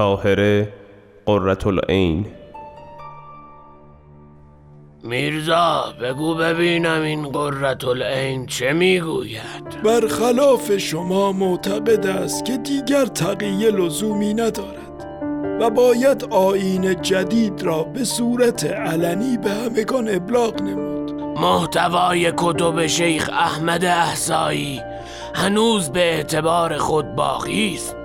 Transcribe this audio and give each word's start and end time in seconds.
تاهره 0.00 0.68
قررت 1.26 1.66
العین. 1.66 2.26
میرزا 5.02 5.94
بگو 6.02 6.34
ببینم 6.34 7.02
این 7.02 7.28
قررت 7.28 7.84
العین 7.84 8.46
چه 8.46 8.72
می‌گوید؟ 8.72 9.82
برخلاف 9.84 10.76
شما 10.76 11.32
معتقد 11.32 12.06
است 12.06 12.44
که 12.44 12.56
دیگر 12.56 13.06
تقیه 13.06 13.70
لزومی 13.70 14.34
ندارد 14.34 15.06
و 15.60 15.70
باید 15.70 16.24
آین 16.30 17.02
جدید 17.02 17.62
را 17.62 17.82
به 17.82 18.04
صورت 18.04 18.64
علنی 18.64 19.38
به 19.38 19.50
همگان 19.50 20.08
ابلاغ 20.08 20.62
نمود. 20.62 21.12
محتوای 21.38 22.32
کتب 22.36 22.86
شیخ 22.86 23.30
احمد 23.32 23.84
احسایی 23.84 24.82
هنوز 25.34 25.90
به 25.90 26.00
اعتبار 26.00 26.76
خود 26.76 27.14
باقی 27.14 27.74
است. 27.74 27.99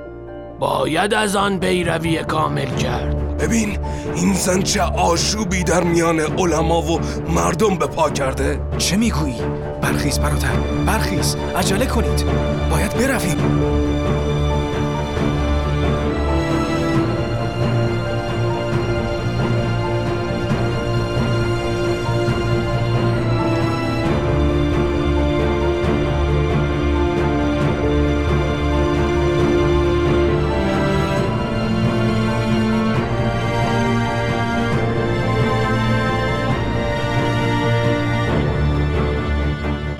باید 0.59 1.13
از 1.13 1.35
آن 1.35 1.59
پیروی 1.59 2.23
کامل 2.23 2.75
کرد. 2.75 3.37
ببین 3.37 3.77
این 4.15 4.33
زن 4.33 4.61
چه 4.61 4.81
آشوبی 4.81 5.63
در 5.63 5.83
میان 5.83 6.19
علما 6.19 6.81
و 6.81 6.99
مردم 7.35 7.75
به 7.75 7.87
پا 7.87 8.09
کرده. 8.09 8.59
چه 8.77 8.97
می‌گویی؟ 8.97 9.41
برخیز 9.81 10.19
برادر 10.19 10.55
برخیز. 10.85 11.35
عجله 11.55 11.85
کنید. 11.85 12.25
باید 12.71 12.93
برویم. 12.93 13.37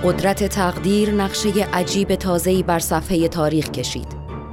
قدرت 0.06 0.44
تقدیر 0.44 1.10
نقشه 1.10 1.50
عجیب 1.72 2.14
تازه‌ای 2.14 2.62
بر 2.62 2.78
صفحه 2.78 3.28
تاریخ 3.28 3.70
کشید. 3.70 4.06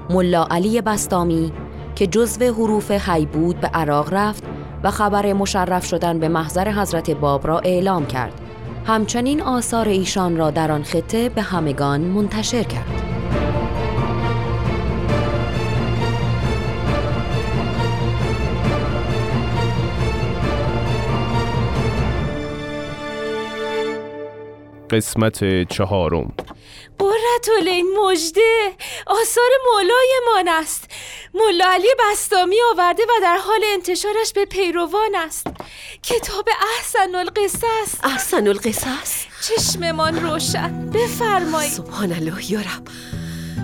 ملا 0.10 0.46
علی 0.52 0.82
بستامی 0.82 1.52
که 1.96 2.08
جزو 2.08 2.46
حروف 2.46 2.92
حی 2.92 3.26
بود 3.26 3.60
به 3.60 3.68
عراق 3.68 4.14
رفت 4.14 4.44
و 4.84 4.92
خبر 4.92 5.34
مشرف 5.34 5.86
شدن 5.86 6.20
به 6.20 6.28
محضر 6.28 6.72
حضرت 6.72 7.12
باب 7.12 7.48
را 7.48 7.60
اعلام 7.60 8.06
کرد. 8.06 8.42
همچنین 8.86 9.42
آثار 9.42 9.90
ایشان 9.90 10.38
را 10.38 10.52
در 10.52 10.72
آن 10.72 10.84
خطه 10.84 11.30
به 11.30 11.42
همگان 11.42 12.02
منتشر 12.02 12.64
کرد. 12.64 13.03
قسمت 24.94 25.68
چهارم. 25.74 26.34
قررت 27.00 27.50
این 27.68 27.98
مجده 28.00 28.72
آثار 29.08 29.50
مولایمان 29.74 30.62
است. 30.62 30.92
ملا 31.34 31.66
علی 31.66 31.88
بستامی 32.00 32.56
آورده 32.72 33.04
و 33.04 33.22
در 33.22 33.38
حال 33.38 33.62
انتشارش 33.74 34.34
به 34.36 34.46
پیروان 34.46 35.16
است. 35.16 35.48
کتاب 36.04 36.50
احسن 36.78 37.16
القصص 37.16 37.96
احسن 38.04 38.48
القصص 38.48 39.26
چشممان 39.42 40.24
روشن. 40.24 40.90
بفرمایید 40.90 41.72
سبحان 41.72 42.12
الله 42.12 42.52
یارب 42.52 42.84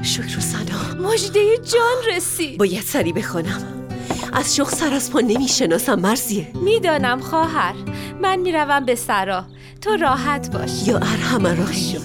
شکر 0.03 0.37
و 0.37 0.41
سنا 0.41 1.09
مجده 1.09 1.57
جان 1.57 2.15
رسید. 2.15 2.57
باید 2.57 2.83
سری 2.83 3.13
بخوانم. 3.13 3.89
از 4.33 4.55
شوق 4.55 4.69
سر 4.69 4.93
از 4.93 5.11
پا 5.11 5.19
نمی‌شناسم 5.19 5.99
مرزیه. 5.99 6.47
می‌دانم 6.53 7.19
خواهر. 7.19 7.73
من 8.21 8.35
می‌روم 8.35 8.85
به 8.85 8.95
سرا. 8.95 9.45
تو 9.81 9.95
راحت 9.95 10.51
باش. 10.51 10.87
یا 10.87 10.97
ارحم 10.97 11.45
راهیم 11.47 12.01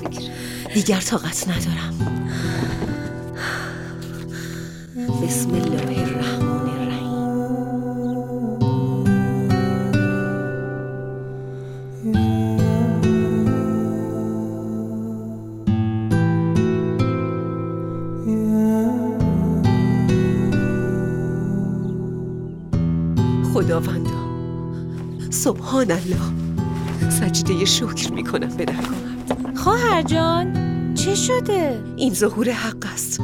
دیگر 0.74 1.00
طاقت 1.00 1.48
ندارم. 1.48 1.94
بسم 5.22 5.50
الله 5.50 6.02
الرحمن 6.02 6.68
الرحیم. 6.68 7.04
خداوندا 23.54 24.10
سبحان 25.30 25.90
الله. 25.90 26.43
سجده 27.10 27.64
شکر 27.64 28.12
می‌کنم 28.12 28.48
به 28.56 28.64
درگاهت 28.64 29.56
خواهر 29.56 30.02
جان 30.02 30.54
چه 30.94 31.14
شده؟ 31.14 31.82
این 31.96 32.14
ظهور 32.14 32.50
حق 32.50 32.86
است. 32.92 33.20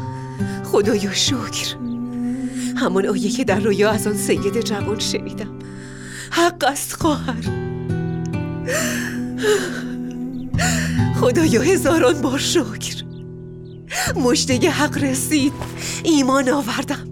خدایا 0.64 1.12
شکر. 1.12 1.76
همون 2.76 3.06
آیه 3.06 3.30
که 3.30 3.44
در 3.44 3.60
رویا 3.60 3.90
از 3.90 4.06
آن 4.06 4.14
سید 4.14 4.60
جوان 4.60 4.98
شنیدم. 4.98 5.58
حق 6.30 6.64
است 6.64 6.92
خواهر. 6.92 7.44
خدایا 11.20 11.62
هزاران 11.62 12.22
بار 12.22 12.38
شکر. 12.38 13.04
مشته 14.16 14.70
حق 14.70 14.98
رسید. 14.98 15.52
ایمان 16.04 16.48
آوردم. 16.48 17.09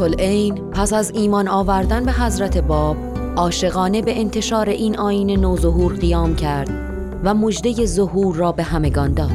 العین 0.00 0.70
پس 0.70 0.92
از 0.92 1.12
ایمان 1.14 1.48
آوردن 1.48 2.04
به 2.04 2.12
حضرت 2.12 2.58
باب 2.58 2.96
عاشقانه 3.36 4.02
به 4.02 4.20
انتشار 4.20 4.68
این 4.68 4.98
آین 4.98 5.30
نوظهور 5.40 5.92
قیام 5.92 6.36
کرد 6.36 6.70
و 7.24 7.34
مژده 7.34 7.86
ظهور 7.86 8.36
را 8.36 8.52
به 8.52 8.62
همگان 8.62 9.14
داد. 9.14 9.30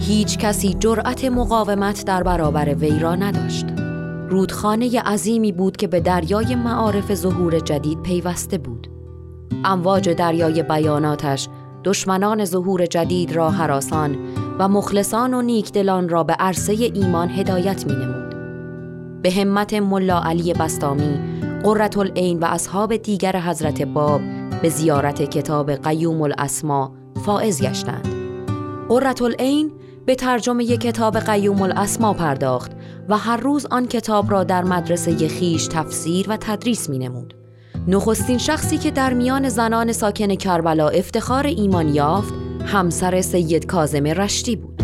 هیچ 0.00 0.38
کسی 0.38 0.74
جرأت 0.74 1.24
مقاومت 1.24 2.04
در 2.04 2.22
برابر 2.22 2.74
وی 2.74 2.98
را 2.98 3.14
نداشت. 3.14 3.66
رودخانه 4.28 5.00
عظیمی 5.00 5.52
بود 5.52 5.76
که 5.76 5.86
به 5.86 6.00
دریای 6.00 6.54
معارف 6.54 7.14
ظهور 7.14 7.58
جدید 7.58 8.02
پیوسته 8.02 8.58
بود. 8.58 8.88
امواج 9.64 10.08
دریای 10.08 10.62
بیاناتش 10.62 11.48
دشمنان 11.84 12.44
ظهور 12.44 12.86
جدید 12.86 13.32
را 13.32 13.50
حراسان 13.50 14.16
و 14.58 14.68
مخلصان 14.68 15.34
و 15.34 15.42
نیکدلان 15.42 16.08
را 16.08 16.24
به 16.24 16.32
عرصه 16.32 16.72
ایمان 16.72 17.30
هدایت 17.30 17.86
می 17.86 17.92
نمود. 17.92 18.21
به 19.22 19.30
همت 19.30 19.74
ملا 19.74 20.20
علی 20.20 20.52
بستامی 20.52 21.20
قررت 21.64 21.98
العین 21.98 22.38
و 22.38 22.44
اصحاب 22.44 22.96
دیگر 22.96 23.40
حضرت 23.40 23.82
باب 23.82 24.20
به 24.62 24.68
زیارت 24.68 25.22
کتاب 25.22 25.70
قیوم 25.70 26.22
الاسما 26.22 26.92
فائز 27.24 27.62
گشتند 27.62 28.08
قررت 28.88 29.22
العین 29.22 29.72
به 30.06 30.14
ترجمه 30.14 30.76
کتاب 30.76 31.18
قیوم 31.18 31.62
الاسما 31.62 32.12
پرداخت 32.12 32.72
و 33.08 33.18
هر 33.18 33.36
روز 33.36 33.66
آن 33.66 33.86
کتاب 33.86 34.30
را 34.30 34.44
در 34.44 34.64
مدرسه 34.64 35.28
خیش 35.28 35.66
تفسیر 35.66 36.26
و 36.28 36.36
تدریس 36.36 36.90
می 36.90 36.98
نمود. 36.98 37.34
نخستین 37.88 38.38
شخصی 38.38 38.78
که 38.78 38.90
در 38.90 39.14
میان 39.14 39.48
زنان 39.48 39.92
ساکن 39.92 40.34
کربلا 40.34 40.88
افتخار 40.88 41.46
ایمان 41.46 41.94
یافت 41.94 42.34
همسر 42.66 43.20
سید 43.20 43.66
کازم 43.66 44.04
رشتی 44.04 44.56
بود. 44.56 44.81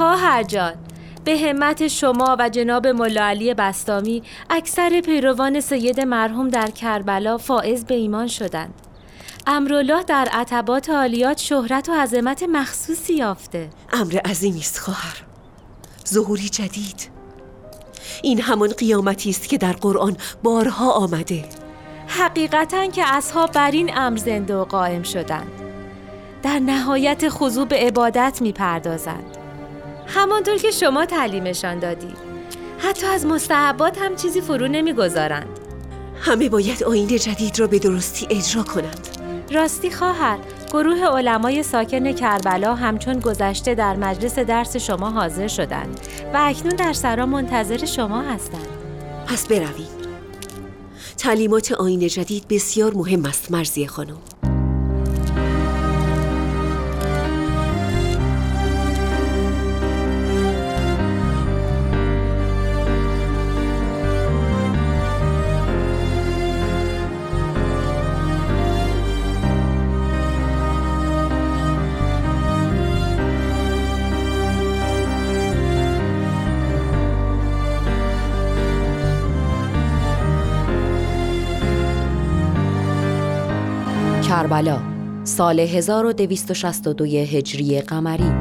خواهر 0.00 0.42
جان 0.42 0.74
به 1.24 1.38
همت 1.38 1.88
شما 1.88 2.36
و 2.38 2.48
جناب 2.48 2.86
ملا 2.86 3.24
علی 3.24 3.54
بستامی 3.54 4.22
اکثر 4.50 5.00
پیروان 5.00 5.60
سید 5.60 6.00
مرحوم 6.00 6.48
در 6.48 6.70
کربلا 6.70 7.38
فائز 7.38 7.84
به 7.84 7.94
ایمان 7.94 8.26
شدند. 8.26 8.74
امرالله 9.46 10.02
در 10.02 10.28
عتبات 10.32 10.90
عالیات 10.90 11.38
شهرت 11.38 11.88
و 11.88 11.92
عظمت 11.92 12.42
مخصوصی 12.42 13.14
یافته. 13.14 13.70
امر 13.92 14.18
عظیمی 14.24 14.58
است 14.58 14.78
خواهر. 14.78 15.16
ظهوری 16.08 16.48
جدید. 16.48 17.10
این 18.22 18.40
همان 18.40 18.68
قیامتی 18.68 19.30
است 19.30 19.48
که 19.48 19.58
در 19.58 19.72
قرآن 19.72 20.16
بارها 20.42 20.92
آمده. 20.92 21.44
حقیقتا 22.06 22.86
که 22.86 23.14
اصحاب 23.14 23.52
بر 23.52 23.70
این 23.70 23.98
امر 23.98 24.16
زنده 24.16 24.56
و 24.56 24.64
قائم 24.64 25.02
شدند. 25.02 25.52
در 26.42 26.58
نهایت 26.58 27.28
خضوع 27.28 27.66
به 27.66 27.76
عبادت 27.76 28.38
می 28.42 28.52
پردازند 28.52 29.39
همانطور 30.14 30.56
که 30.56 30.70
شما 30.70 31.04
تعلیمشان 31.06 31.78
دادید 31.78 32.16
حتی 32.78 33.06
از 33.06 33.26
مستحبات 33.26 33.98
هم 33.98 34.16
چیزی 34.16 34.40
فرو 34.40 34.68
نمی‌گذارند. 34.68 35.58
همه 36.20 36.48
باید 36.48 36.84
آین 36.84 37.06
جدید 37.06 37.58
را 37.60 37.66
به 37.66 37.78
درستی 37.78 38.26
اجرا 38.30 38.62
کنند. 38.62 39.08
راستی 39.52 39.90
خواهر 39.90 40.38
گروه 40.72 41.04
علمای 41.04 41.62
ساکن 41.62 42.12
کربلا 42.12 42.74
همچون 42.74 43.20
گذشته 43.20 43.74
در 43.74 43.96
مجلس 43.96 44.38
درس 44.38 44.76
شما 44.76 45.10
حاضر 45.10 45.48
شدند 45.48 46.00
و 46.34 46.38
اکنون 46.40 46.76
در 46.76 46.92
سرا 46.92 47.26
منتظر 47.26 47.84
شما 47.84 48.22
هستند. 48.22 48.68
پس 49.26 49.46
برویم 49.46 49.88
تعلیمات 51.18 51.72
آین 51.72 52.08
جدید 52.08 52.48
بسیار 52.48 52.94
مهم 52.94 53.24
است 53.24 53.50
مرزی 53.50 53.86
خانم. 53.86 54.49
کربلا 84.40 84.80
سال 85.24 85.60
1262 85.60 87.04
هجری 87.04 87.80
قمری. 87.80 88.32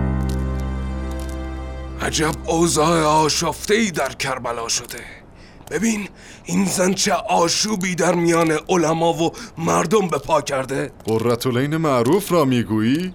عجب 2.01 2.31
اوضاع 2.45 3.03
آشفته 3.03 3.73
ای 3.73 3.91
در 3.91 4.09
کربلا 4.09 4.67
شده. 4.67 4.99
ببین 5.71 6.09
این 6.45 6.65
زن 6.65 6.93
چه 6.93 7.13
آشوبی 7.13 7.95
در 7.95 8.15
میان 8.15 8.51
علما 8.69 9.13
و 9.13 9.31
مردم 9.57 10.07
به 10.07 10.17
پا 10.17 10.41
کرده. 10.41 10.91
قررتولین 11.05 11.77
معروف 11.77 12.31
را 12.31 12.45
می‌گویی؟ 12.45 13.13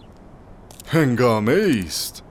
هنگامه 0.87 1.83
است 1.87 2.24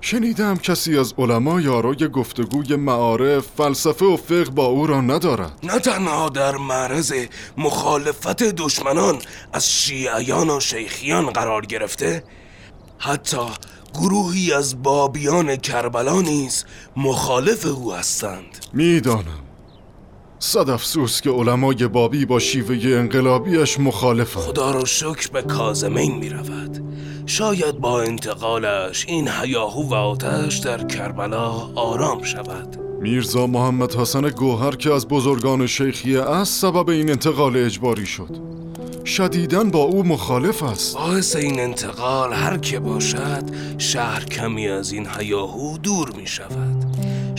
شنیدم 0.00 0.56
کسی 0.56 0.98
از 0.98 1.14
علما 1.18 1.60
یارای 1.60 2.08
گفتگوی 2.08 2.76
معارف 2.76 3.46
فلسفه 3.56 4.04
و 4.04 4.16
فقه 4.16 4.44
با 4.44 4.66
او 4.66 4.86
را 4.86 5.00
ندارد. 5.00 5.58
نه 5.62 5.78
تنها 5.78 6.28
در 6.28 6.56
معرض 6.56 7.12
مخالفت 7.56 8.42
دشمنان 8.42 9.18
از 9.52 9.70
شیعیان 9.72 10.50
و 10.50 10.60
شیخیان 10.60 11.30
قرار 11.30 11.66
گرفته 11.66 12.24
حتی 12.98 13.46
گروهی 13.94 14.52
از 14.52 14.82
بابیان 14.82 15.56
کربلا 15.56 16.20
نیز 16.20 16.64
مخالف 16.96 17.66
او 17.66 17.94
هستند. 17.94 18.66
می‌دانم. 18.72 19.45
صد 20.38 20.70
افسوس 20.70 21.20
که 21.20 21.30
علمای 21.30 21.88
بابی 21.88 22.24
با 22.24 22.38
شیوه 22.38 22.96
انقلابیش 22.96 23.80
مخالفند. 23.80 24.42
خدا 24.42 24.70
رو 24.70 24.86
شکر 24.86 25.28
به 25.32 25.42
کازمین 25.42 26.18
می 26.18 26.28
رود 26.28 26.82
شاید 27.26 27.78
با 27.78 28.02
انتقالش 28.02 29.04
این 29.08 29.28
هیاهو 29.28 29.88
و 29.88 29.94
آتش 29.94 30.56
در 30.58 30.84
کربلا 30.84 31.50
آرام 31.74 32.22
شود. 32.22 32.76
میرزا 33.00 33.46
محمد 33.46 33.94
حسن 33.94 34.28
گوهر 34.28 34.76
که 34.76 34.92
از 34.92 35.08
بزرگان 35.08 35.66
شیخیه 35.66 36.22
است 36.22 36.60
سبب 36.60 36.88
این 36.90 37.10
انتقال 37.10 37.56
اجباری 37.56 38.06
شد. 38.06 38.56
شدیداً 39.04 39.64
با 39.64 39.78
او 39.78 40.02
مخالف 40.02 40.62
است. 40.62 40.96
باعث 40.96 41.36
این 41.36 41.60
انتقال 41.60 42.32
هر 42.32 42.58
که 42.58 42.80
باشد 42.80 43.44
شهر 43.78 44.24
کمی 44.24 44.68
از 44.68 44.92
این 44.92 45.06
هیاهو 45.18 45.78
دور 45.78 46.12
می 46.16 46.26
شود 46.26 46.75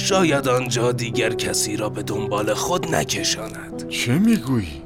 شاید 0.07 0.47
آنجا 0.47 0.91
دیگر 0.91 1.33
کسی 1.33 1.77
را 1.77 1.89
به 1.89 2.03
دنبال 2.03 2.53
خود 2.53 2.95
نکشاند. 2.95 3.89
چه 3.89 4.11
می‌گویی؟ 4.11 4.81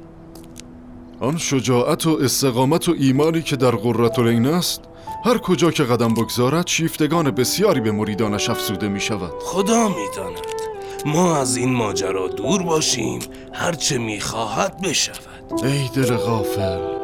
آن 1.20 1.38
شجاعت 1.38 2.08
و 2.08 2.18
استقامت 2.22 2.90
و 2.90 2.96
ایمانی 3.00 3.42
که 3.42 3.56
در 3.56 3.72
قررتالعین 3.72 4.46
است 4.46 4.82
هر 5.26 5.38
کجا 5.38 5.72
که 5.72 5.84
قدم 5.84 6.14
بگذارد 6.14 6.68
شیفتگان 6.68 7.32
بسیاری 7.32 7.82
به 7.82 7.92
مریدانش 7.92 8.50
افسوده 8.50 8.88
می 8.88 9.00
شود 9.00 9.32
خدا 9.42 9.88
می 9.88 10.08
داند 10.16 10.40
ما 11.06 11.38
از 11.38 11.58
این 11.58 11.74
ماجرا 11.74 12.28
دور 12.28 12.64
باشیم 12.64 13.20
هرچه 13.54 13.98
می 13.98 14.20
خواهد 14.20 14.82
بشود. 14.82 15.64
ای 15.64 15.90
دل 15.96 16.16
غافل 16.16 17.00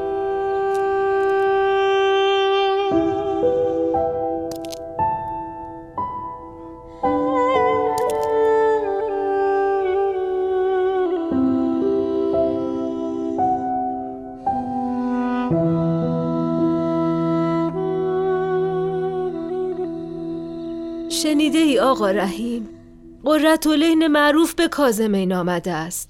شنیده 21.48 21.60
ای 21.60 21.80
آقا 21.80 22.12
رحیم. 22.12 22.70
قررتولین 23.24 24.08
معروف 24.08 24.54
به 24.54 24.68
کازمین 24.68 25.34
آمده 25.34 25.72
است. 25.72 26.10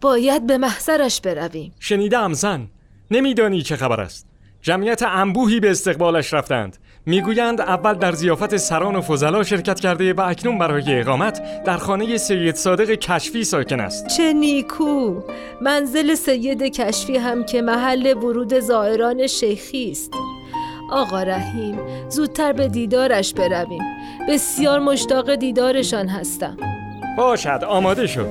باید 0.00 0.46
به 0.46 0.58
محضرش 0.58 1.20
برویم. 1.20 1.72
شنیدم 1.80 2.32
زن. 2.32 2.66
نمیدانی 3.10 3.62
چه 3.62 3.76
خبر 3.76 4.00
است. 4.00 4.26
جمعیت 4.62 5.02
انبوهی 5.02 5.60
به 5.60 5.70
استقبالش 5.70 6.34
رفتند. 6.34 6.76
می‌گویند 7.06 7.60
اول 7.60 7.94
در 7.94 8.12
زیافت 8.12 8.56
سران 8.56 8.96
و 8.96 9.00
فضلا 9.00 9.42
شرکت 9.42 9.80
کرده 9.80 10.12
و 10.12 10.20
اکنون 10.20 10.58
برای 10.58 11.00
اقامت 11.00 11.64
در 11.64 11.76
خانه 11.76 12.16
سید 12.16 12.54
صادق 12.54 12.90
کشفی 12.90 13.44
ساکن 13.44 13.80
است. 13.80 14.06
چه 14.06 14.32
نیکو. 14.32 15.20
منزل 15.60 16.14
سید 16.14 16.62
کشفی 16.62 17.16
هم 17.16 17.44
که 17.44 17.62
محل 17.62 18.14
ورود 18.16 18.60
زائران 18.60 19.26
شیخی 19.26 19.90
است. 19.90 20.12
آقا 20.90 21.22
رحیم 21.22 21.78
زودتر 22.08 22.52
به 22.52 22.68
دیدارش 22.68 23.34
برویم. 23.34 23.82
بسیار 24.28 24.78
مشتاق 24.78 25.34
دیدارشان 25.34 26.08
هستم. 26.08 26.56
باشد 27.16 27.64
آماده 27.68 28.06
شد 28.06 28.28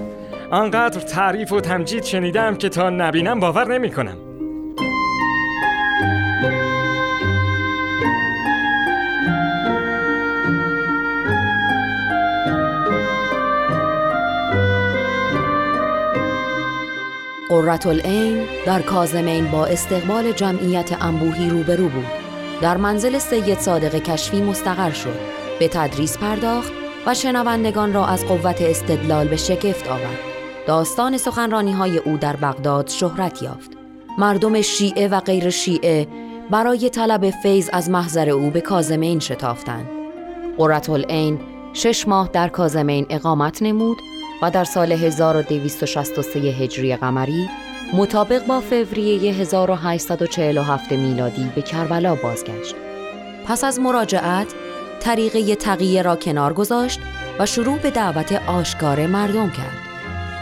آنقدر 0.52 1.00
تعریف 1.00 1.52
و 1.52 1.62
تمجید 1.62 2.04
شنیدم 2.04 2.56
که 2.56 2.70
تا 2.70 2.90
نبینم 2.90 3.40
باور 3.40 3.74
نمی 3.74 3.92
کنم. 3.92 4.18
قررتالعین 17.50 18.46
در 18.66 18.82
کازمین 18.82 19.52
با 19.52 19.66
استقبال 19.66 20.32
جمعیت 20.32 21.04
انبوهی 21.04 21.50
روبرو 21.50 21.90
بود. 21.90 22.06
در 22.62 22.78
منزل 22.78 23.18
سید 23.18 23.60
صادق 23.60 23.96
کشفی 23.96 24.42
مستقر 24.42 24.92
شد. 24.92 25.33
به 25.60 25.68
تدریس 25.68 26.18
پرداخت 26.18 26.72
و 27.06 27.14
شنوندگان 27.14 27.94
را 27.94 28.06
از 28.06 28.26
قوت 28.26 28.62
استدلال 28.62 29.28
به 29.28 29.36
شگفت 29.36 29.88
آورد. 29.88 30.20
داستان 30.68 31.18
سخنرانی 31.18 31.72
های 31.72 31.98
او 31.98 32.18
در 32.18 32.36
بغداد 32.36 32.88
شهرت 32.88 33.42
یافت. 33.42 33.72
مردم 34.18 34.62
شیعه 34.62 35.08
و 35.08 35.20
غیر 35.20 35.50
شیعه 35.50 36.08
برای 36.52 36.90
طلب 36.90 37.30
فیض 37.30 37.70
از 37.74 37.90
محضر 37.90 38.30
او 38.30 38.50
به 38.50 38.62
کازمین 38.62 39.20
شتافتند. 39.20 39.90
قررتالعین 40.58 41.40
شش 41.74 42.08
ماه 42.08 42.30
در 42.34 42.48
کازمین 42.48 43.06
اقامت 43.10 43.62
نمود 43.62 43.98
و 44.42 44.52
در 44.52 44.64
سال 44.64 44.92
1263 44.92 46.40
هجری 46.40 46.96
قمری 46.96 47.50
مطابق 47.94 48.46
با 48.46 48.62
فوریه 48.62 49.34
1847 49.34 50.92
میلادی 50.92 51.52
به 51.56 51.62
کربلا 51.62 52.16
بازگشت. 52.16 52.76
پس 53.48 53.64
از 53.64 53.80
مراجعت 53.80 54.48
طریقه 55.04 55.56
تقیه 55.56 56.02
را 56.02 56.16
کنار 56.16 56.54
گذاشت 56.54 57.00
و 57.40 57.46
شروع 57.46 57.78
به 57.78 57.92
دعوت 57.92 58.32
آشکار 58.48 59.08
مردم 59.08 59.50
کرد. 59.50 59.78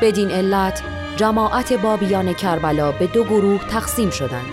بدین 0.02 0.32
علت 0.32 0.84
جماعت 1.18 1.74
بابیان 1.74 2.34
کربلا 2.34 2.92
به 2.92 3.08
دو 3.08 3.24
گروه 3.24 3.68
تقسیم 3.68 4.10
شدند. 4.10 4.52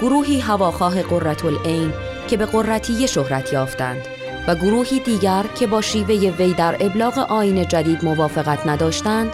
گروهی 0.00 0.40
هواخواه 0.40 1.02
قررتالعین 1.02 1.92
که 2.28 2.36
به 2.36 2.46
قررتیه 2.46 3.06
شهرت 3.06 3.52
یافتند 3.52 4.06
و 4.48 4.54
گروهی 4.54 5.00
دیگر 5.00 5.44
که 5.54 5.66
با 5.66 5.80
شیوه 5.80 6.14
وی 6.14 6.54
در 6.54 6.76
ابلاغ 6.80 7.18
آین 7.18 7.68
جدید 7.68 8.04
موافقت 8.04 8.66
نداشتند 8.66 9.30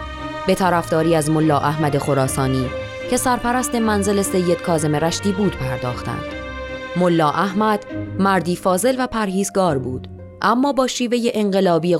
به 0.47 0.55
طرفداری 0.55 1.15
از 1.15 1.29
ملا 1.29 1.57
احمد 1.57 1.97
خراسانی 1.97 2.69
که 3.09 3.17
سرپرست 3.17 3.75
منزل 3.75 4.21
سید 4.21 4.61
کازم 4.61 4.95
رشدی 4.95 5.31
بود 5.31 5.55
پرداختند. 5.55 6.38
ملا 6.95 7.29
احمد 7.29 7.85
مردی 8.19 8.55
فاضل 8.55 8.95
و 8.99 9.07
پرهیزگار 9.07 9.77
بود. 9.77 10.07
اما 10.41 10.73
با 10.73 10.87
شیوه 10.87 11.17
انقلابی 11.33 11.95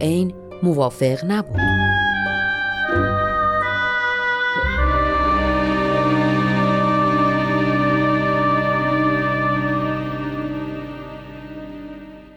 این 0.00 0.34
موافق 0.62 1.24
نبود. 1.24 1.60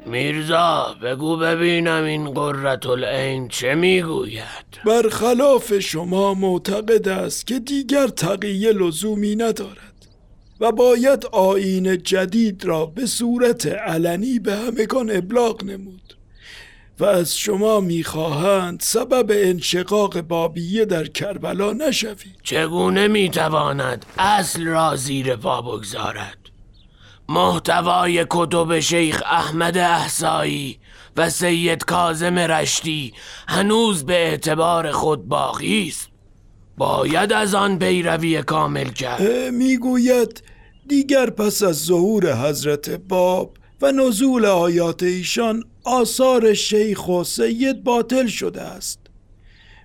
میرزا 0.05 0.95
بگو 1.03 1.37
ببینم 1.37 2.03
این 2.03 2.31
قررت 2.31 2.85
العین 2.85 3.47
چه 3.47 3.75
می‌گوید؟ 3.75 4.41
برخلاف 4.85 5.79
شما 5.79 6.33
معتقد 6.33 7.07
است 7.07 7.47
که 7.47 7.59
دیگر 7.59 8.07
تقیه 8.07 8.71
لزومی 8.71 9.35
ندارد. 9.35 9.90
و 10.61 10.71
باید 10.71 11.25
آین 11.31 12.03
جدید 12.03 12.65
را 12.65 12.85
به 12.85 13.05
صورت 13.05 13.65
علنی 13.65 14.39
به 14.39 14.55
همگان 14.55 15.11
ابلاغ 15.11 15.63
نمود. 15.63 16.17
و 16.99 17.05
از 17.05 17.37
شما 17.37 17.79
می‌خواهند 17.79 18.79
سبب 18.79 19.25
انشقاق 19.29 20.21
بابیه 20.21 20.85
در 20.85 21.07
کربلا 21.07 21.73
نشوید. 21.73 22.35
چگونه 22.43 23.07
می‌تواند 23.07 24.05
اصل 24.17 24.65
را 24.65 24.95
زیر 24.95 25.35
پا 25.35 25.61
بگذارد؟ 25.61 26.37
محتوای 27.29 28.25
کتب 28.29 28.79
شیخ 28.79 29.23
احمد 29.25 29.77
احسایی 29.77 30.79
و 31.17 31.29
سید 31.29 31.83
کازم 31.83 32.39
رشتی 32.39 33.13
هنوز 33.47 34.05
به 34.05 34.13
اعتبار 34.13 34.91
خود 34.91 35.27
باقی 35.27 35.87
است. 35.87 36.09
باید 36.77 37.33
از 37.33 37.55
آن 37.55 37.79
پیروی 37.79 38.43
کامل 38.43 38.89
کرد. 38.89 39.21
می‌گوید 39.53 40.43
دیگر 40.87 41.29
پس 41.29 41.63
از 41.63 41.85
ظهور 41.85 42.35
حضرت 42.35 42.89
باب 42.89 43.57
و 43.81 43.91
نزول 43.91 44.45
آیات 44.45 45.03
ایشان 45.03 45.63
آثار 45.83 46.53
شیخ 46.53 47.07
و 47.07 47.23
سید 47.23 47.83
باطل 47.83 48.27
شده 48.27 48.61
است. 48.61 48.99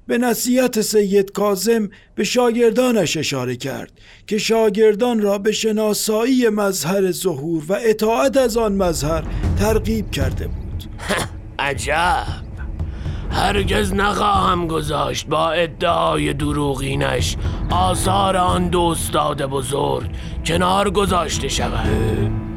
به 0.06 0.18
نصیحت 0.18 0.80
سید 0.80 1.32
کازم 1.32 1.88
به 2.14 2.24
شاگردانش 2.24 3.16
اشاره 3.16 3.56
کرد 3.56 3.92
که 4.26 4.38
شاگردان 4.38 5.20
را 5.20 5.38
به 5.38 5.52
شناسایی 5.52 6.48
مظهر 6.48 7.12
ظهور 7.12 7.64
و 7.68 7.78
اطاعت 7.80 8.36
از 8.36 8.56
آن 8.56 8.72
مظهر 8.72 9.24
ترغیب 9.58 10.10
کرده 10.10 10.46
بود. 10.46 10.84
عجب! 11.58 12.45
هرگز 13.36 13.94
نخواهم 13.94 14.66
گذاشت 14.66 15.26
با 15.26 15.50
ادعای 15.50 16.32
دروغینش. 16.32 17.36
آثار 17.70 18.36
آن 18.36 18.68
دو 18.68 18.80
استاد 18.80 19.42
بزرگ 19.46 20.10
کنار 20.46 20.90
گذاشته 20.90 21.48
شود. 21.48 21.88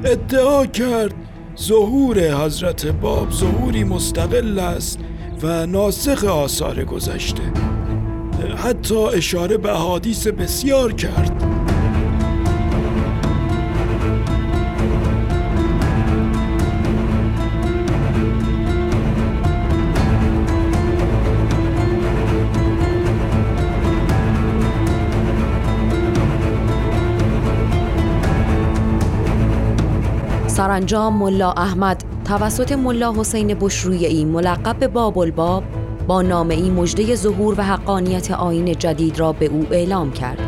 ادعا 0.04 0.66
کرد 0.66 1.14
ظهور 1.60 2.20
حضرت 2.20 2.88
باب 2.88 3.32
ظهوری 3.32 3.84
مستقل 3.84 4.60
است 4.60 5.00
و 5.44 5.66
ناسخ 5.66 6.24
آثار 6.24 6.84
گذشته. 6.84 7.44
حتی 8.58 8.96
اشاره 8.96 9.58
به 9.58 9.72
حادیث 9.72 10.28
بسیار 10.28 10.94
کرد. 10.94 11.49
سرانجام 30.70 31.18
ملا 31.18 31.52
احمد 31.52 32.04
توسط 32.26 32.72
ملا 32.72 33.14
حسین 33.14 33.48
بشرویی 33.54 34.26
ملقب 34.26 34.80
به 34.80 34.88
باب 34.88 35.18
الباب 35.18 35.64
با 36.08 36.22
نامه 36.22 36.56
ای 36.56 36.70
مجده 36.70 37.16
ظهور 37.16 37.56
و 37.58 37.64
حقانیت 37.64 38.32
آین 38.32 38.76
جدید 38.76 39.20
را 39.20 39.32
به 39.32 39.46
او 39.46 39.68
اعلام 39.72 40.12
کرد. 40.12 40.40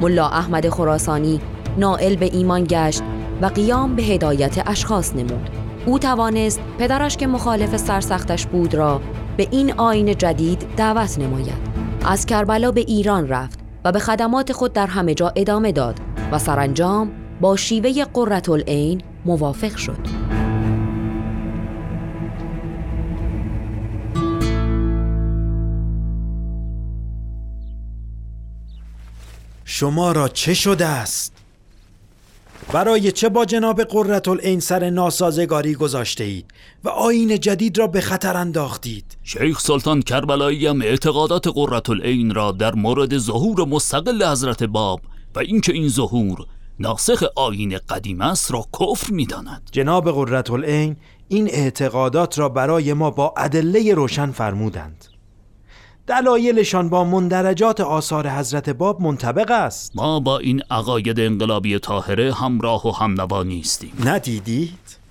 ملا 0.00 0.28
احمد 0.28 0.68
خراسانی 0.68 1.40
نائل 1.78 2.16
به 2.16 2.30
ایمان 2.32 2.64
گشت 2.68 3.02
و 3.42 3.46
قیام 3.46 3.96
به 3.96 4.02
هدایت 4.02 4.68
اشخاص 4.68 5.16
نمود. 5.16 5.50
او 5.86 5.98
توانست 5.98 6.60
پدرش 6.78 7.16
که 7.16 7.26
مخالف 7.26 7.76
سرسختش 7.76 8.46
بود 8.46 8.74
را 8.74 9.00
به 9.36 9.48
این 9.50 9.72
آین 9.72 10.16
جدید 10.16 10.66
دعوت 10.76 11.18
نماید. 11.18 11.74
از 12.06 12.26
کربلا 12.26 12.70
به 12.70 12.80
ایران 12.80 13.28
رفت 13.28 13.58
و 13.84 13.92
به 13.92 13.98
خدمات 13.98 14.52
خود 14.52 14.72
در 14.72 14.86
همه 14.86 15.14
جا 15.14 15.32
ادامه 15.36 15.72
داد 15.72 16.00
و 16.32 16.38
سرانجام 16.38 17.10
با 17.40 17.56
شیوه 17.56 18.04
قررت 18.04 18.48
العین 18.48 19.02
موافق 19.24 19.76
شد. 19.76 19.98
شما 29.64 30.12
را 30.12 30.28
چه 30.28 30.54
شده 30.54 30.86
است؟ 30.86 31.34
برای 32.72 33.12
چه 33.12 33.28
با 33.28 33.44
جناب 33.44 33.82
قررت 33.82 34.28
العین 34.28 34.60
سر 34.60 34.90
ناسازگاری 34.90 35.74
گذاشته 35.74 36.24
اید 36.24 36.44
و 36.84 36.88
آین 36.88 37.40
جدید 37.40 37.78
را 37.78 37.86
به 37.86 38.00
خطر 38.00 38.36
انداختید 38.36 39.16
شیخ 39.22 39.60
سلطان 39.60 40.02
کربلایی 40.02 40.66
هم 40.66 40.82
اعتقادات 40.82 41.48
قررت 41.48 41.90
العین 41.90 42.34
را 42.34 42.52
در 42.52 42.74
مورد 42.74 43.18
ظهور 43.18 43.64
مستقل 43.68 44.24
حضرت 44.24 44.62
باب 44.62 45.00
و 45.34 45.38
اینکه 45.38 45.72
این 45.72 45.88
ظهور 45.88 46.46
ناسخ 46.78 47.24
آین 47.36 47.78
قدیم 47.88 48.20
است 48.20 48.52
را 48.52 48.66
کفر 48.80 49.12
می‌داند. 49.12 49.68
جناب 49.72 50.10
قررت 50.10 50.50
العین 50.50 50.96
این 51.28 51.48
اعتقادات 51.50 52.38
را 52.38 52.48
برای 52.48 52.92
ما 52.92 53.10
با 53.10 53.34
ادله 53.36 53.94
روشن 53.94 54.30
فرمودند. 54.30 55.04
دلایلشان 56.06 56.88
با 56.88 57.04
مندرجات 57.04 57.80
آثار 57.80 58.28
حضرت 58.28 58.70
باب 58.70 59.00
منطبق 59.00 59.50
است. 59.50 59.96
ما 59.96 60.20
با 60.20 60.38
این 60.38 60.62
عقاید 60.70 61.20
انقلابی 61.20 61.78
طاهره 61.78 62.34
همراه 62.34 62.86
و 62.86 62.90
همنوا 62.90 63.42
نیستیم. 63.42 63.92
ندیدید؟ 64.04 65.03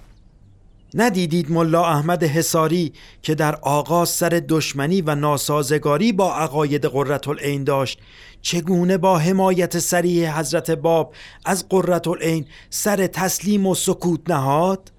ندیدید 0.96 1.52
ملا 1.52 1.86
احمد 1.86 2.24
حساری 2.24 2.94
که 3.22 3.36
در 3.36 3.56
آغاز 3.56 4.10
سر 4.10 4.42
دشمنی 4.50 5.02
و 5.02 5.16
ناسازگاری 5.16 6.12
با 6.12 6.36
عقاید 6.36 6.86
قررت 6.86 7.28
العین 7.28 7.64
داشت؟ 7.64 8.00
چگونه 8.42 8.98
با 8.98 9.18
حمایت 9.18 9.80
سریع 9.80 10.40
حضرت 10.40 10.72
باب 10.72 11.14
از 11.46 11.70
قررت 11.70 12.08
العین 12.08 12.46
سر 12.70 13.08
تسلیم 13.08 13.68
و 13.68 13.76
سکوت 13.76 14.30
نهاد؟ 14.30 14.92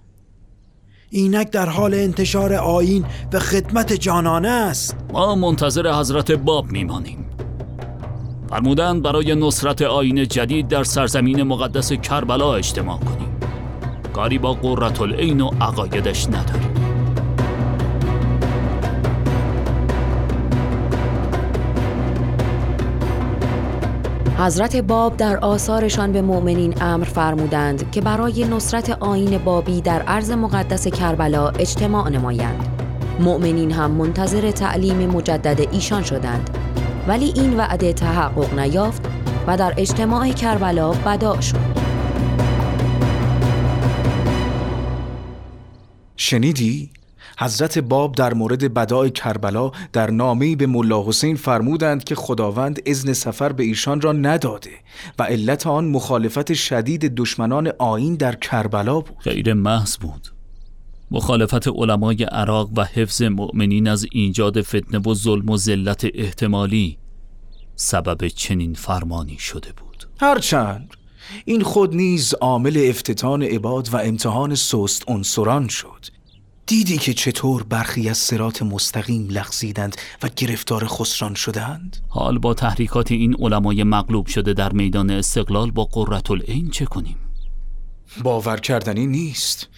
اینک 1.11 1.51
در 1.51 1.69
حال 1.69 1.95
انتشار 1.95 2.55
آین 2.55 3.05
و 3.33 3.39
خدمت 3.39 3.93
جانانه 3.93 4.49
است. 4.49 4.97
ما 5.13 5.35
منتظر 5.35 5.93
حضرت 5.93 6.31
باب 6.31 6.67
میمانیم. 6.67 7.27
فرمودند 8.51 9.03
برای 9.03 9.35
نصرت 9.35 9.83
آین 9.83 10.29
جدید 10.29 10.69
در 10.69 10.85
سرزمین 10.85 11.43
مقدس 11.43 11.93
کربلا 11.93 12.55
اجتماع 12.55 12.99
کنیم. 12.99 13.34
کاری 14.15 14.39
با 14.39 14.53
قررت 14.53 15.01
العین 15.01 15.41
و 15.41 15.51
عقایدش 15.61 16.27
نداریم 16.27 16.75
حضرت 24.39 24.77
باب 24.77 25.17
در 25.17 25.37
آثارشان 25.37 26.13
به 26.13 26.23
مؤمنین 26.23 26.83
امر 26.83 27.05
فرمودند 27.05 27.91
که 27.91 28.01
برای 28.01 28.45
نصرت 28.45 28.91
آین 28.91 29.39
بابی 29.39 29.81
در 29.81 30.03
عرض 30.03 30.31
مقدس 30.31 30.89
کربلا 30.89 31.49
اجتماع 31.49 32.09
نمایند. 32.09 32.69
مؤمنین 33.21 33.71
هم 33.71 33.91
منتظر 33.91 34.51
تعلیم 34.51 35.11
مجدد 35.11 35.69
ایشان 35.73 36.03
شدند 36.03 36.51
ولی 37.09 37.33
این 37.37 37.57
وعده 37.57 37.93
تحقق 37.93 38.59
نیافت 38.59 39.09
و 39.47 39.57
در 39.57 39.75
اجتماع 39.77 40.29
کربلا 40.29 40.91
بدا 40.91 41.41
شد. 41.41 41.84
شنیدی؟ 46.35 46.91
حضرت 47.39 47.79
باب 47.79 48.15
در 48.15 48.35
مورد 48.35 48.75
بدای 48.75 49.11
کربلا 49.11 49.71
در 49.93 50.11
نامه‌ای 50.11 50.57
به 50.57 50.67
ملا 50.67 51.09
حسین 51.09 51.37
فرمودند 51.37 52.05
که 52.05 52.15
خداوند 52.15 52.81
اذن 52.87 53.13
سفر 53.13 53.53
به 53.53 53.65
ایشان 53.65 54.01
را 54.01 54.13
نداده 54.13 54.71
و 55.19 55.23
علت 55.23 55.67
آن 55.67 55.85
مخالفت 55.85 56.53
شدید 56.53 57.15
دشمنان 57.15 57.73
آین 57.79 58.15
در 58.15 58.35
کربلا 58.35 59.01
بود. 59.01 59.17
غیر 59.25 59.55
محض 59.55 59.97
بود. 59.97 60.29
مخالفت 61.11 61.69
علمای 61.69 62.25
عراق 62.25 62.71
و 62.77 62.85
حفظ 62.85 63.23
مؤمنین 63.23 63.89
از 63.89 64.07
ایجاد 64.13 64.63
فتنه 64.63 64.99
و 64.99 65.15
ظلم 65.15 65.49
و 65.49 65.57
ذلت 65.57 66.07
احتمالی 66.15 66.99
سبب 67.77 68.29
چنین 68.29 68.75
فرمانی 68.75 69.39
شده 69.39 69.73
بود. 69.73 70.09
هرچند 70.21 70.95
این 71.45 71.63
خود 71.63 71.95
نیز 71.95 72.35
عامل 72.35 72.87
افتتان 72.89 73.43
عباد 73.43 73.89
و 73.93 73.97
امتحان 73.97 74.55
سست 74.55 75.05
عنصران 75.09 75.69
شد. 75.69 76.14
دیدی 76.67 76.99
که 76.99 77.15
چطور 77.15 77.63
برخی 77.63 78.09
از 78.09 78.19
سرات 78.19 78.63
مستقیم 78.63 79.29
لغزیدند 79.31 79.97
و 80.23 80.29
گرفتار 80.37 80.87
خسران 80.87 81.35
شدند؟ 81.35 81.97
حال 82.09 82.39
با 82.39 82.55
تحریکات 82.55 83.13
این 83.13 83.37
علمای 83.39 83.85
مغلوب 83.85 84.27
شده 84.27 84.53
در 84.53 84.73
میدان 84.73 85.11
استقلال 85.11 85.71
با 85.71 85.85
قررت 85.85 86.31
العین 86.31 86.71
چه 86.71 86.85
کنیم؟ 86.85 87.17
باور 88.23 88.57
کردنی 88.57 89.07
نیست 89.07 89.69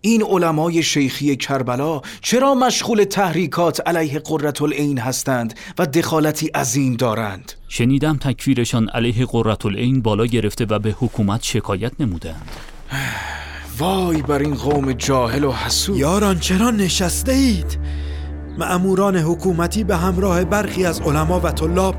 این 0.00 0.22
علمای 0.22 0.82
شیخی 0.82 1.36
کربلا 1.36 2.00
چرا 2.20 2.54
مشغول 2.54 3.04
تحریکات 3.04 3.88
علیه 3.88 4.18
قررت 4.18 4.62
العین 4.62 4.98
هستند 4.98 5.54
و 5.78 5.86
دخالتی 5.86 6.46
عظیم 6.46 6.96
دارند؟ 6.96 7.52
شنیدم 7.68 8.16
تکفیرشان 8.16 8.88
علیه 8.88 9.26
قررت 9.26 9.66
العین 9.66 10.02
بالا 10.02 10.26
گرفته 10.26 10.66
و 10.70 10.78
به 10.78 10.90
حکومت 10.98 11.42
شکایت 11.42 11.92
نمودند 12.00 12.50
وای 13.78 14.22
بر 14.22 14.38
این 14.38 14.54
قوم 14.54 14.92
جاهل 14.92 15.44
و 15.44 15.52
حسود. 15.52 15.96
یاران 15.96 16.38
چرا 16.38 16.70
نشسته 16.70 17.32
اید؟ 17.32 17.78
معموران 18.58 19.16
حکومتی 19.16 19.84
به 19.84 19.96
همراه 19.96 20.44
برخی 20.44 20.86
از 20.86 21.00
علما 21.00 21.40
و 21.40 21.50
طلاب 21.50 21.94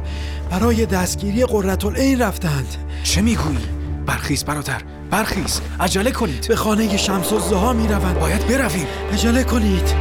برای 0.51 0.85
دستگیری 0.85 1.45
قررت 1.45 1.85
العین 1.85 2.21
رفتند. 2.21 2.75
چه 3.03 3.21
می‌گویی؟ 3.21 3.57
برخیز 4.05 4.43
برادر 4.43 4.81
برخیز. 5.11 5.61
عجله 5.79 6.11
کنید. 6.11 6.47
به 6.47 6.55
خانه 6.55 6.97
شمس 6.97 7.33
الزها 7.33 7.73
می 7.73 7.87
روند 7.87 8.19
باید 8.19 8.47
برویم. 8.47 8.87
عجله 9.13 9.43
کنید. 9.43 9.95